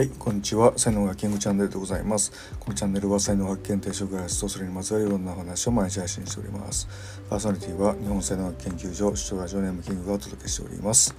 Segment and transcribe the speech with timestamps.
[0.00, 0.72] はい、こんにちは。
[0.78, 2.32] 才能がキングチャンネルでございます。
[2.58, 6.88] このチャンネルは才能発見、定食開発とそれにまつわるいろんな話を毎日配信しております。
[7.28, 11.14] パーソナリティは日本才能学研究所視聴ラジオネームキングがお届けしております。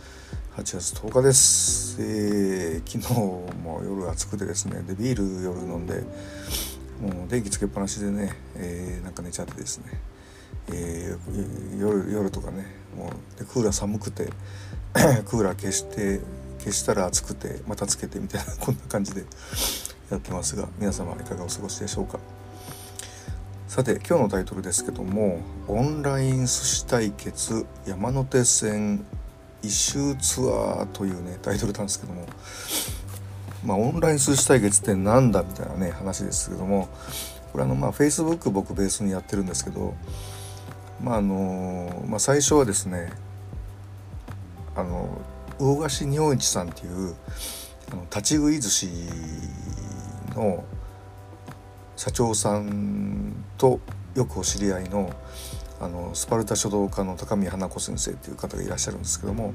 [0.56, 2.02] 8月10日です。
[2.02, 6.02] えー、昨日も夜暑くてですね、でビール夜飲んで、
[7.00, 10.02] もう電気つけっぱなしでね、えー、なんか寝ちゃってですね。
[10.74, 12.66] えー、夜夜とかね
[12.98, 14.30] もうでクーラー寒くて
[15.26, 16.20] クーラー消して
[16.64, 19.26] 消したら暑くてまたつけてみたいなこんな感じで
[20.10, 22.20] やってますが皆様いかがお過ごしでしょうか。
[23.72, 25.40] さて今日のタイトルですけども
[25.70, 29.06] 「オンライン寿司対決山手線
[29.64, 32.26] 一周ツアー」というねタイトルなんですけども
[33.66, 36.90] まあオンライン寿司対決ってなんだみたいなね話ですけども
[37.54, 39.94] これあのまあ Facebook 僕ベースにやってるんですけど
[41.02, 43.14] まああのまあ最初はですね
[44.76, 45.08] あの
[45.62, 47.16] 魚河岸日本一さんっていう
[47.92, 48.88] あの立ち食い寿司
[50.36, 50.64] の
[51.96, 53.80] 社長さんと
[54.16, 55.14] よくお知り合いの
[55.80, 59.54] あのスパルタ書道家の高見花子先生っていう方がいらっしゃるんですけども、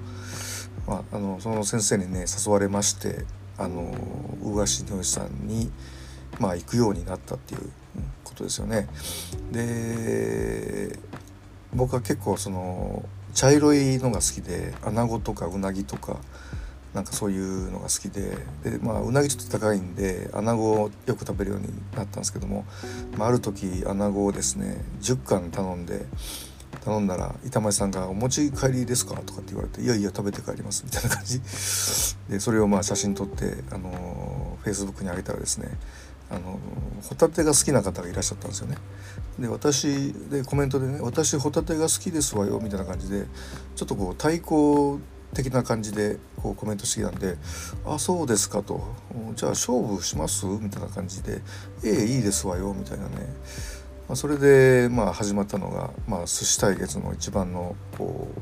[0.86, 3.24] まあ、あのその先生にね誘われまして
[3.58, 3.94] あの
[4.42, 5.70] 魚河岸日本一さんに、
[6.40, 7.70] まあ、行くようになったっていう
[8.24, 8.88] ことですよね。
[9.52, 10.98] で
[11.74, 13.04] 僕は結構その
[13.36, 16.16] 茶色いのが好きで穴子とかうなぎとか
[16.94, 18.30] なんかそういうのが好きで
[18.64, 22.64] で、まあ、うなぎちょっと高いんで穴子をよく食べるようになったんですけども、
[23.18, 26.06] まあ、ある時穴子をですね10貫頼んで
[26.82, 31.38] 頼んだら板前さんが「お持ち帰りですか?」とかって言われて「いやいや食べて帰ります」みたいな感じ
[32.30, 35.68] でそれをまあ写真撮ってあのフェイスブックに上げたらですね
[36.30, 36.58] あの
[37.02, 38.76] ホタテが好きな方がいらっしゃったんですよね。
[39.38, 43.26] で私でコメントでね「私ホタテが好きですわよ」みたいな感じで
[43.74, 44.98] ちょっとこう対抗
[45.34, 47.36] 的な感じでこうコメントしてきたんで
[47.84, 48.82] 「あそうですか」と
[49.36, 51.42] 「じゃあ勝負します?」みたいな感じで
[51.84, 53.10] 「ええいいですわよ」みたいなね、
[54.08, 58.40] まあ、それでまあ始まったのが、まあ、寿司対決の一番のこう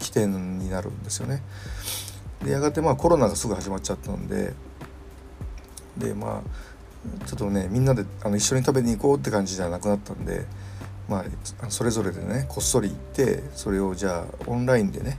[0.00, 1.42] 起点になるんですよね。
[2.42, 4.54] でやがてまあコロナがすぐ始まっちゃったんで
[5.96, 6.73] でまあ
[7.26, 10.44] ちょっとねみんなであの一緒に食べに行こうって感じじゃなくなったんで、
[11.08, 11.24] ま
[11.62, 15.18] あ、それぞれでねこっそり行ってそれをじゃあオンラインでね、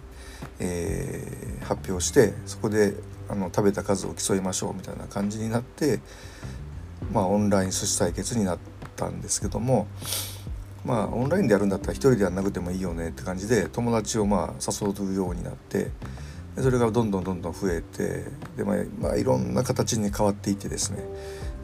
[0.59, 2.94] えー、発表してそこで
[3.29, 6.00] あの食べた数を競いましょうみたいな感じになって
[7.12, 8.59] まあオンライン寿司対決になっ
[8.96, 9.88] たんですけども
[10.85, 15.90] まあオンラインでやるんだったら一人でやんなくてもいいよねって感じで友達をまあ誘うようになって
[16.57, 18.25] それがどんどんどんどん増えて
[18.57, 21.03] で、まあ、まあいろんな形に変わっていってですね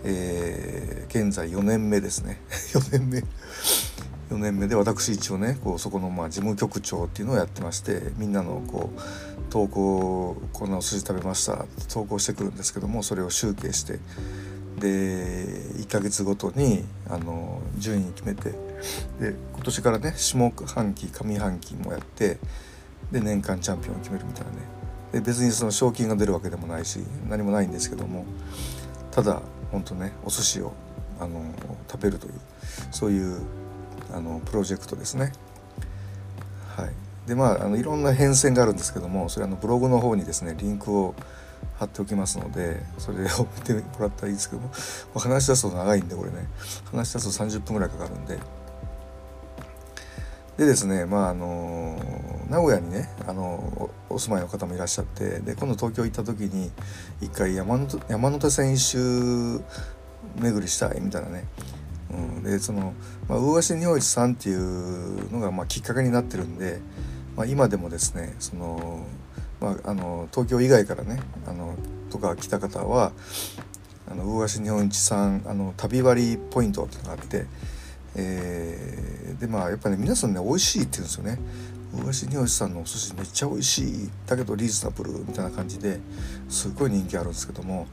[0.04, 2.42] えー、現在4年目ですね。
[2.74, 3.24] 4年目。
[4.32, 9.00] 4年目で私一応ねこうそこのまあ事務局長っていうのをやってましてみんなのこう
[9.52, 14.00] 投稿こんなお寿司食べました投稿してくるんですけどもそれを集計して
[14.80, 14.88] で
[15.76, 18.52] 1ヶ月ごとにあの順位決めて
[19.20, 22.38] で今年からね下半期上半期もやって
[23.12, 24.81] で年間チャンピオンを決めるみたいなね。
[25.12, 27.00] で別にその賞金が出るわけでもないし
[27.30, 28.26] 何もないんですけども
[29.12, 29.42] ただ
[29.72, 30.74] 本当ねお寿司を
[31.20, 31.44] あの
[31.90, 32.34] 食べるという
[32.92, 33.42] そういう
[34.14, 35.32] あのプロジェクトですね。
[36.76, 36.92] はい、
[37.28, 41.14] でまああのいろんな変遷があるんですけどもそれあのブログの方にですねリンクを
[41.78, 44.72] 貼っておきますのでそれを見てもらったらいいですけども
[45.20, 46.48] 話し出すと長いんでこれね。
[46.92, 48.40] 話し出すと30分ぐらいかかるんで。
[50.58, 51.98] でですねまああの
[52.52, 56.70] 名古屋にねあのお住まいの方もいらっしゃってで今度東京行った時に
[57.22, 58.98] 一回山手山手線一周
[60.36, 61.46] 巡りしたいみたいなね、
[62.12, 62.94] うん、でその、
[63.30, 66.82] まあ、魚河岸日本一さんっていうのが、まあ、きっかけになってるんで、
[67.38, 69.06] まあ、今でもですねその、
[69.62, 71.78] まあ、あの東京以外からねあの
[72.10, 73.14] とか来た方は
[74.12, 77.46] あの魚河岸日本一さんあの旅割ポイントっていうのがあって
[78.14, 81.40] えー、でまあやっぱりね皆さんね美味しいって言うんですよね。
[81.94, 86.00] 魚河岸日吉さんのお寿司めっちゃ美味しいだけどリーズナブルみたいな感じで
[86.50, 87.88] すっごい人気あるんですけども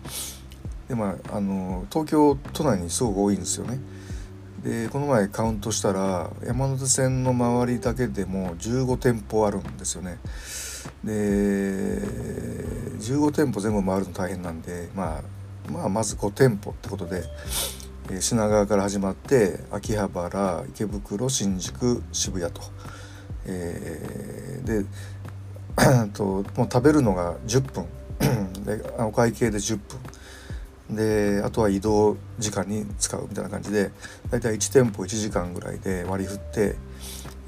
[0.89, 3.79] でまああの東京都内にすごく多いんですよね。
[4.62, 10.19] でこの前カウントしたら山手線の周りだけでも15店舗あるんですよね。
[11.05, 11.12] で
[12.99, 17.23] 15店舗全部回るの大変なんで、まあ、まあまず5店舗ってことで
[18.21, 22.62] 品川から始まって秋葉原池袋新宿渋谷と、
[23.49, 24.85] えー、で
[26.12, 27.87] ともう食べるのが10分。
[28.65, 29.79] でお会計で10
[30.89, 30.97] 分。
[30.97, 33.91] であとは移動時間に使うみたいな感じで
[34.31, 36.77] 大体1店舗1時間ぐらいで割り振って、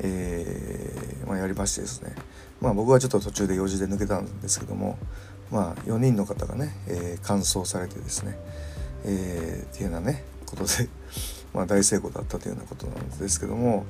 [0.01, 2.15] えーまあ、やりましてですね。
[2.61, 4.99] まあ僕はちょっと途中で用事で抜けたんですけども
[5.51, 8.39] まあ4人の方がね、えー、完走されてですね、
[9.05, 10.89] えー、っていうようなねことで、
[11.55, 13.85] ま、大成功だったというようなことなんですけども、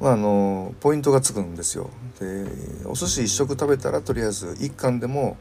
[0.00, 1.90] まあ、あのポイントがつくんですよ。
[2.20, 2.46] で
[2.84, 5.36] お寿司1食食べたらとりあえず1貫でも、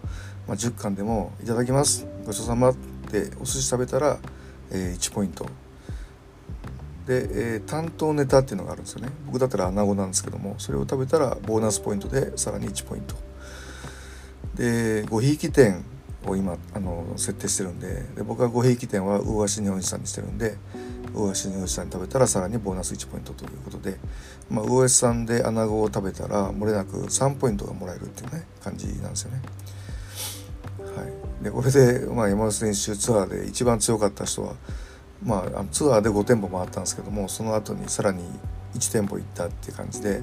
[0.47, 2.05] まあ、10貫でも「いただきます。
[2.25, 4.17] ごちそうさま」ってお寿司食べたら、
[4.71, 5.45] えー、1ポイント。
[7.05, 9.09] で、えー、担当ネタっていうのがあるんですよね。
[9.27, 13.15] 僕だったら穴子なんですけどもそれを食べたらボーナスポイントでさらに1ポイント。
[14.55, 15.96] でごひいき店。
[16.29, 20.57] を今あの設定してるんでで僕はごひいき店は魚足日本一さんにしてるんで
[21.13, 23.97] 魚足日本一さんに食べたらさらにボーナス1ポイントということで、
[24.49, 29.41] まあ、魚足さんで穴子を食べたら漏れなく3ポイントがもらえるっていうね感じなんですよね。
[30.79, 31.03] は
[31.41, 34.55] い、でこれで、まあ、山本選手ツアーで一番強かった人は
[35.23, 38.23] まあ、ツアーで5店舗回ったんですけどもその後にさらに
[38.75, 40.21] 1店舗行ったっていう感じで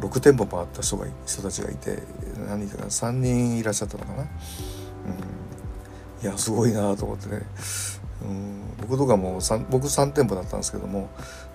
[0.00, 2.02] 6店舗回った人が人たちがいて
[2.48, 4.26] 何人か3人いらっしゃったのかな、
[5.06, 7.42] うん、いやすごいなと思ってね、
[8.22, 9.40] うん、僕とかも
[9.70, 11.08] 僕3店舗だったんですけどもも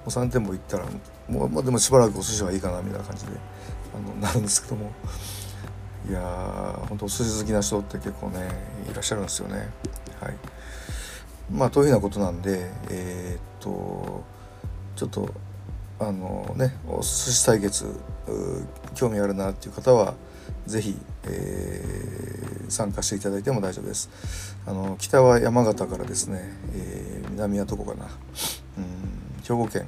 [0.06, 0.86] う3店舗行ったら
[1.30, 3.32] もう、まあ、でもしばらくお寿司はいいかなみたいな感じで
[3.96, 4.92] あのなるんですけども。
[6.10, 8.48] いやー本当お寿司好きな人って結構ね
[8.90, 9.70] いらっしゃるんですよね。
[10.22, 10.34] はい。
[11.52, 14.24] まあというようなことなんでえー、っと
[14.96, 15.30] ちょっと
[16.00, 17.86] あのねお寿司対決
[18.96, 20.14] 興味あるなっていう方は
[20.66, 20.96] 是非、
[21.26, 24.10] えー、参加していただいても大丈夫です。
[24.66, 26.42] あの北は山形からですね、
[26.74, 28.06] えー、南はどこかな
[28.78, 29.88] うん兵庫県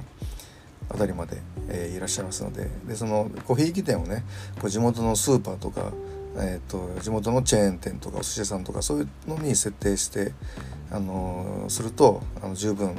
[0.88, 1.36] 辺りまで、
[1.68, 4.24] えー、いらっしゃいますのででそのコーヒー機店をね
[4.60, 5.92] こう地元のスーパーとか、
[6.36, 10.32] えーと、地元のチェーン店とかお寿司屋さんとかそういうのに設定して
[10.90, 12.96] あのするとあの十分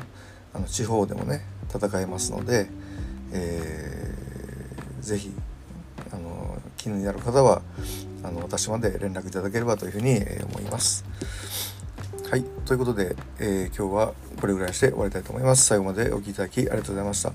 [0.53, 1.41] あの地方でもね
[1.73, 2.67] 戦えますので、
[3.33, 5.31] えー、ぜひ
[6.81, 7.61] 気になる方は
[8.23, 11.05] あの私まで連絡いただければというふうに、え思います。
[12.29, 12.43] はい。
[12.65, 15.65] ということで、えー、今日はこれぐらいにして終わりたいと思います。
[15.65, 17.33] 最後までお聴きいただきありがとうございました。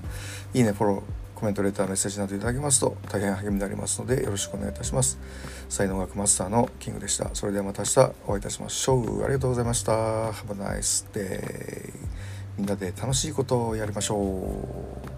[0.53, 5.19] いいね、フォロー、コメント、レター、メッセージなどいただけますと大変励みになりますのでよろしくお願いいたします。
[5.69, 7.29] 才能学マスターのキングでした。
[7.33, 9.23] それではまた明日お会いいたしましょう。
[9.23, 10.31] ありがとうございました。
[10.31, 11.93] Have a nice day.
[12.57, 15.16] みんなで楽しいことをやりましょう。